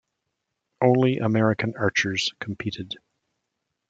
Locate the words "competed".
2.39-2.95